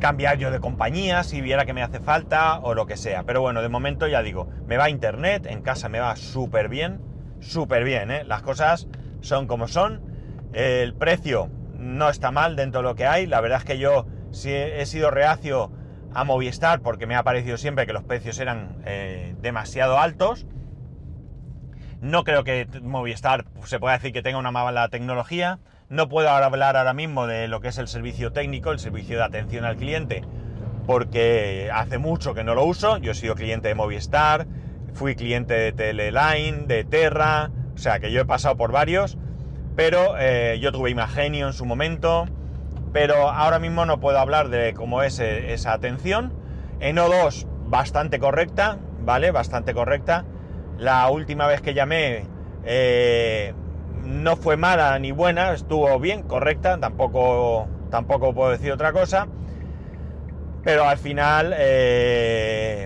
cambiar 0.00 0.38
yo 0.38 0.50
de 0.50 0.60
compañía 0.60 1.22
si 1.22 1.40
viera 1.40 1.64
que 1.64 1.72
me 1.72 1.82
hace 1.82 2.00
falta 2.00 2.58
o 2.60 2.74
lo 2.74 2.86
que 2.86 2.96
sea. 2.96 3.22
Pero 3.22 3.40
bueno, 3.40 3.62
de 3.62 3.68
momento 3.68 4.06
ya 4.06 4.22
digo, 4.22 4.48
me 4.66 4.76
va 4.76 4.90
internet, 4.90 5.46
en 5.46 5.62
casa 5.62 5.88
me 5.88 6.00
va 6.00 6.16
súper 6.16 6.68
bien, 6.68 7.00
súper 7.40 7.84
bien, 7.84 8.10
¿eh? 8.10 8.24
Las 8.24 8.42
cosas 8.42 8.88
son 9.20 9.46
como 9.46 9.68
son. 9.68 10.02
El 10.52 10.94
precio 10.94 11.48
no 11.78 12.10
está 12.10 12.30
mal 12.30 12.56
dentro 12.56 12.80
de 12.80 12.88
lo 12.88 12.94
que 12.94 13.06
hay. 13.06 13.26
La 13.26 13.40
verdad 13.40 13.58
es 13.58 13.64
que 13.64 13.78
yo 13.78 14.06
sí 14.32 14.52
he 14.52 14.84
sido 14.86 15.10
reacio 15.10 15.70
a 16.12 16.24
Movistar 16.24 16.80
porque 16.80 17.06
me 17.06 17.16
ha 17.16 17.22
parecido 17.22 17.56
siempre 17.56 17.86
que 17.86 17.92
los 17.92 18.04
precios 18.04 18.38
eran 18.38 18.78
eh, 18.84 19.34
demasiado 19.40 19.98
altos. 19.98 20.46
No 22.04 22.22
creo 22.22 22.44
que 22.44 22.68
Movistar 22.82 23.46
se 23.64 23.80
pueda 23.80 23.94
decir 23.94 24.12
que 24.12 24.20
tenga 24.20 24.36
una 24.36 24.50
mala 24.50 24.88
tecnología. 24.88 25.58
No 25.88 26.06
puedo 26.06 26.28
hablar 26.28 26.76
ahora 26.76 26.92
mismo 26.92 27.26
de 27.26 27.48
lo 27.48 27.62
que 27.62 27.68
es 27.68 27.78
el 27.78 27.88
servicio 27.88 28.30
técnico, 28.30 28.72
el 28.72 28.78
servicio 28.78 29.16
de 29.16 29.24
atención 29.24 29.64
al 29.64 29.78
cliente, 29.78 30.22
porque 30.86 31.70
hace 31.72 31.96
mucho 31.96 32.34
que 32.34 32.44
no 32.44 32.54
lo 32.54 32.66
uso. 32.66 32.98
Yo 32.98 33.12
he 33.12 33.14
sido 33.14 33.34
cliente 33.34 33.68
de 33.68 33.74
Movistar, 33.74 34.46
fui 34.92 35.14
cliente 35.14 35.54
de 35.54 35.72
Teleline, 35.72 36.66
de 36.66 36.84
Terra, 36.84 37.50
o 37.74 37.78
sea 37.78 37.98
que 38.00 38.12
yo 38.12 38.20
he 38.20 38.26
pasado 38.26 38.58
por 38.58 38.70
varios, 38.70 39.16
pero 39.74 40.16
eh, 40.18 40.58
yo 40.60 40.72
tuve 40.72 40.90
Imagenio 40.90 41.46
en 41.46 41.54
su 41.54 41.64
momento, 41.64 42.26
pero 42.92 43.30
ahora 43.30 43.58
mismo 43.58 43.86
no 43.86 43.98
puedo 43.98 44.18
hablar 44.18 44.50
de 44.50 44.74
cómo 44.74 45.02
es 45.02 45.20
eh, 45.20 45.54
esa 45.54 45.72
atención. 45.72 46.34
En 46.80 46.96
O2, 46.96 47.46
bastante 47.64 48.18
correcta, 48.18 48.76
¿vale? 49.00 49.30
Bastante 49.30 49.72
correcta. 49.72 50.26
La 50.78 51.08
última 51.08 51.46
vez 51.46 51.60
que 51.60 51.74
llamé 51.74 52.26
eh, 52.64 53.54
no 54.04 54.36
fue 54.36 54.56
mala 54.56 54.98
ni 54.98 55.12
buena, 55.12 55.52
estuvo 55.52 55.98
bien, 55.98 56.22
correcta, 56.22 56.78
tampoco, 56.78 57.68
tampoco 57.90 58.34
puedo 58.34 58.50
decir 58.50 58.72
otra 58.72 58.92
cosa. 58.92 59.28
Pero 60.62 60.84
al 60.84 60.98
final, 60.98 61.54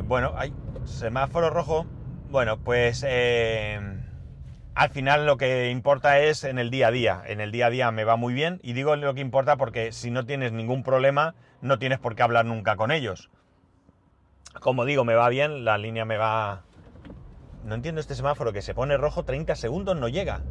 bueno, 0.04 0.32
hay 0.36 0.52
semáforo 0.84 1.50
rojo. 1.50 1.86
Bueno, 2.28 2.58
pues 2.58 3.04
al 4.74 4.90
final 4.90 5.26
lo 5.26 5.36
que 5.36 5.70
importa 5.70 6.20
es 6.20 6.44
en 6.44 6.58
el 6.58 6.70
día 6.70 6.86
a 6.88 6.90
día. 6.92 7.22
En 7.26 7.40
el 7.40 7.50
día 7.50 7.66
a 7.66 7.70
día 7.70 7.90
me 7.90 8.04
va 8.04 8.14
muy 8.14 8.32
bien 8.32 8.60
y 8.62 8.74
digo 8.74 8.94
lo 8.94 9.12
que 9.12 9.20
importa 9.20 9.56
porque 9.56 9.90
si 9.90 10.12
no 10.12 10.24
tienes 10.24 10.52
ningún 10.52 10.84
problema 10.84 11.34
no 11.60 11.80
tienes 11.80 11.98
por 11.98 12.14
qué 12.14 12.22
hablar 12.22 12.44
nunca 12.44 12.76
con 12.76 12.92
ellos. 12.92 13.28
Como 14.60 14.84
digo, 14.84 15.04
me 15.04 15.14
va 15.14 15.28
bien, 15.28 15.64
la 15.64 15.78
línea 15.78 16.04
me 16.04 16.16
va... 16.16 16.62
No 17.64 17.74
entiendo 17.74 18.00
este 18.00 18.14
semáforo 18.14 18.52
que 18.52 18.62
se 18.62 18.74
pone 18.74 18.96
rojo 18.96 19.24
30 19.24 19.54
segundos, 19.56 19.96
no 19.96 20.08
llega. 20.08 20.42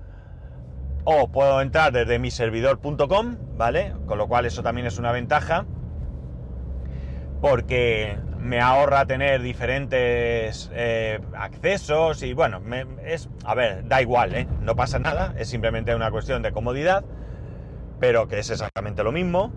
o 1.04 1.28
puedo 1.28 1.60
entrar 1.60 1.92
desde 1.92 2.18
mi 2.18 2.30
servidor.com, 2.30 3.36
¿vale? 3.56 3.94
Con 4.06 4.18
lo 4.18 4.28
cual 4.28 4.46
eso 4.46 4.62
también 4.62 4.86
es 4.86 4.98
una 4.98 5.12
ventaja, 5.12 5.66
porque 7.40 8.18
me 8.38 8.60
ahorra 8.60 9.04
tener 9.06 9.42
diferentes 9.42 10.70
eh, 10.74 11.20
accesos 11.36 12.22
y 12.22 12.34
bueno, 12.34 12.62
es, 13.04 13.28
a 13.44 13.54
ver, 13.54 13.86
da 13.88 14.00
igual, 14.00 14.34
¿eh? 14.34 14.46
No 14.60 14.76
pasa 14.76 14.98
nada, 14.98 15.34
es 15.36 15.48
simplemente 15.48 15.94
una 15.94 16.10
cuestión 16.10 16.42
de 16.42 16.52
comodidad, 16.52 17.04
pero 17.98 18.28
que 18.28 18.38
es 18.38 18.50
exactamente 18.50 19.02
lo 19.02 19.12
mismo 19.12 19.52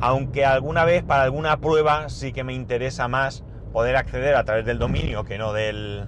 aunque 0.00 0.44
alguna 0.44 0.84
vez 0.84 1.02
para 1.02 1.22
alguna 1.22 1.58
prueba 1.58 2.08
sí 2.08 2.32
que 2.32 2.44
me 2.44 2.52
interesa 2.52 3.08
más 3.08 3.44
poder 3.72 3.96
acceder 3.96 4.34
a 4.34 4.44
través 4.44 4.64
del 4.64 4.78
dominio 4.78 5.24
que 5.24 5.38
no 5.38 5.52
del 5.52 6.06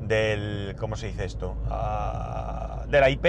del 0.00 0.76
¿cómo 0.78 0.96
se 0.96 1.08
dice 1.08 1.24
esto? 1.24 1.56
Uh, 1.66 2.88
de 2.90 3.00
la 3.00 3.10
IP 3.10 3.26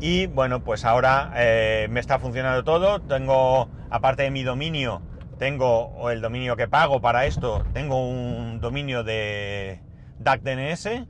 y 0.00 0.26
bueno 0.26 0.60
pues 0.60 0.84
ahora 0.84 1.32
eh, 1.36 1.86
me 1.90 2.00
está 2.00 2.18
funcionando 2.18 2.64
todo 2.64 3.00
tengo 3.00 3.68
aparte 3.90 4.24
de 4.24 4.30
mi 4.30 4.42
dominio 4.42 5.02
tengo 5.38 6.10
el 6.10 6.20
dominio 6.20 6.56
que 6.56 6.68
pago 6.68 7.00
para 7.00 7.26
esto 7.26 7.64
tengo 7.72 8.08
un 8.08 8.60
dominio 8.60 9.04
de 9.04 9.80
DACDNS 10.18 11.06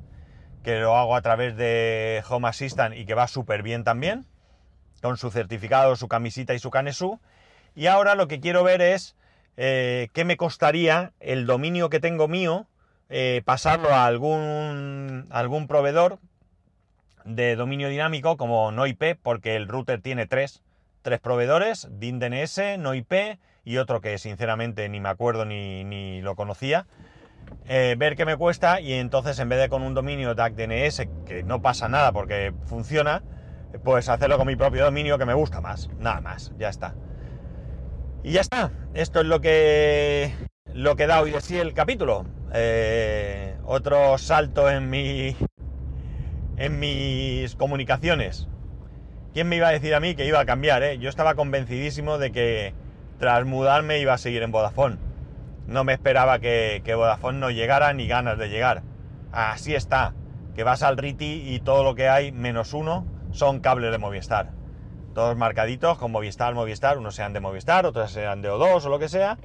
que 0.63 0.81
lo 0.81 0.97
hago 0.97 1.15
a 1.15 1.23
través 1.23 1.57
de 1.57 2.23
Home 2.29 2.49
Assistant 2.49 2.97
y 2.97 3.07
que 3.07 3.15
va 3.15 3.29
súper 3.29 3.63
bien 3.63 3.85
también 3.85 4.27
con 5.01 5.17
su 5.17 5.31
certificado, 5.31 5.95
su 5.95 6.09
camisita 6.09 6.55
y 6.55 6.59
su 6.59 6.71
canesú. 6.71 7.21
Y 7.75 7.87
ahora 7.87 8.17
lo 8.17 8.27
que 8.27 8.41
quiero 8.41 8.65
ver 8.65 8.83
es 8.83 9.15
eh, 9.57 10.09
qué 10.13 10.25
me 10.25 10.37
costaría 10.37 11.13
el 11.21 11.47
dominio 11.47 11.91
que 11.91 12.01
tengo 12.01 12.27
mío, 12.27 12.67
eh, 13.09 13.43
pasarlo 13.45 13.91
a 13.91 14.07
algún, 14.07 15.27
algún 15.31 15.69
proveedor 15.69 16.19
de 17.27 17.57
dominio 17.57 17.89
dinámico 17.89 18.37
como 18.37 18.71
NoIP, 18.73 19.19
porque 19.23 19.57
el 19.57 19.69
router 19.69 20.01
tiene 20.01 20.27
tres, 20.27 20.63
tres 21.03 21.21
proveedores, 21.21 21.89
DIN-DNS, 21.91 22.79
NoIP 22.79 23.39
y 23.65 23.79
otro 23.79 24.01
que 24.01 24.17
sinceramente 24.19 24.89
ni 24.89 25.01
me 25.01 25.09
acuerdo 25.09 25.45
ni, 25.45 26.21
lo 26.23 26.37
conocía. 26.37 26.87
Eh, 27.69 27.95
ver 27.99 28.17
qué 28.17 28.25
me 28.25 28.37
cuesta 28.37 28.81
y 28.81 28.93
entonces 28.93 29.39
en 29.39 29.49
vez 29.49 29.61
de 29.61 29.69
con 29.69 29.83
un 29.83 29.95
dominio 29.95 30.35
DAC-DNS, 30.35 31.09
que 31.25 31.43
no 31.45 31.63
pasa 31.63 31.89
nada 31.89 32.13
porque 32.13 32.53
funciona, 32.65 33.23
pues 33.85 34.09
hacerlo 34.09 34.39
con 34.39 34.47
mi 34.47 34.57
propio 34.57 34.85
dominio 34.85 35.19
que 35.19 35.27
me 35.27 35.35
gusta 35.35 35.61
más, 35.61 35.89
nada 35.99 36.21
más, 36.21 36.53
ya 36.59 36.69
está. 36.69 36.95
Y 38.23 38.33
ya 38.33 38.41
está, 38.41 38.73
esto 38.95 39.21
es 39.21 39.27
lo 39.27 39.41
que, 39.41 40.33
lo 40.73 40.97
que 40.97 41.07
da 41.07 41.21
hoy 41.21 41.31
de 41.31 41.41
sí 41.41 41.57
el 41.57 41.75
capítulo. 41.75 42.27
Eh, 42.53 43.57
otro 43.65 44.19
salto 44.19 44.71
en 44.71 44.89
mi, 44.91 45.37
en 46.57 46.79
mis 46.79 47.55
comunicaciones. 47.57 48.49
¿Quién 49.33 49.49
me 49.49 49.57
iba 49.57 49.69
a 49.69 49.73
decir 49.73 49.95
a 49.95 50.01
mí 50.01 50.15
que 50.15 50.27
iba 50.27 50.41
a 50.41 50.47
cambiar? 50.47 50.83
Eh? 50.83 50.99
Yo 50.99 51.09
estaba 51.09 51.35
convencidísimo 51.35 52.19
de 52.19 52.33
que 52.33 52.75
tras 53.19 53.45
mudarme 53.45 53.99
iba 53.99 54.15
a 54.15 54.19
seguir 54.19 54.43
en 54.43 54.51
Vodafone. 54.51 54.97
No 55.67 55.85
me 55.85 55.93
esperaba 55.93 56.39
que, 56.39 56.83
que 56.85 56.95
Vodafone 56.95 57.39
no 57.39 57.51
llegara 57.51 57.93
ni 57.93 58.07
ganas 58.07 58.39
de 58.39 58.49
llegar. 58.49 58.83
Así 59.33 59.75
está, 59.75 60.15
que 60.55 60.65
vas 60.65 60.83
al 60.83 60.97
RITI 60.97 61.55
y 61.55 61.61
todo 61.61 61.85
lo 61.85 61.95
que 61.95 62.09
hay 62.09 62.33
menos 62.33 62.73
uno 62.73 63.07
son 63.33 63.61
cables 63.61 63.91
de 63.91 63.99
Movistar. 63.99 64.53
Todos 65.15 65.37
marcaditos 65.37 65.99
con 65.99 66.13
Movistar, 66.13 66.55
Movistar, 66.55 66.99
unos 66.99 67.15
sean 67.15 67.33
de 67.33 67.41
Movistar, 67.41 67.87
otros 67.87 68.11
sean 68.11 68.43
de 68.43 68.51
O2 68.51 68.85
o 68.85 68.89
lo 68.89 68.99
que 68.99 69.09
sea, 69.09 69.39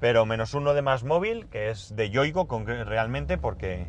pero 0.00 0.26
menos 0.26 0.54
uno 0.54 0.74
de 0.74 0.82
más 0.82 1.04
móvil, 1.04 1.46
que 1.48 1.70
es 1.70 1.94
de 1.96 2.10
Yoigo 2.10 2.46
realmente, 2.64 3.38
porque, 3.38 3.86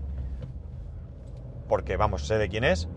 porque 1.68 1.98
vamos, 1.98 2.26
sé 2.26 2.38
de 2.38 2.50
quién 2.50 2.64
es. 2.64 2.90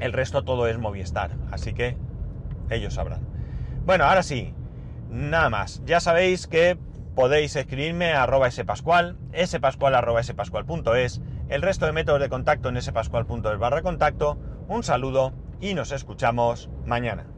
El 0.00 0.12
resto 0.12 0.42
todo 0.44 0.66
es 0.66 0.78
Movistar, 0.78 1.36
así 1.50 1.72
que 1.72 1.96
ellos 2.70 2.94
sabrán. 2.94 3.20
Bueno, 3.86 4.04
ahora 4.04 4.22
sí, 4.22 4.54
nada 5.10 5.50
más. 5.50 5.82
Ya 5.86 6.00
sabéis 6.00 6.46
que 6.46 6.78
podéis 7.14 7.54
escribirme 7.56 8.12
a 8.12 8.24
arroba 8.24 8.50
spascual, 8.50 9.16
spascual 9.44 9.94
arroba 9.94 10.22
spascual.es, 10.22 11.20
el 11.48 11.62
resto 11.62 11.86
de 11.86 11.92
métodos 11.92 12.20
de 12.20 12.28
contacto 12.28 12.68
en 12.68 12.80
spascual.es 12.80 13.58
barra 13.58 13.82
contacto 13.82 14.38
un 14.68 14.82
saludo 14.82 15.32
y 15.60 15.74
nos 15.74 15.92
escuchamos 15.92 16.70
mañana. 16.84 17.33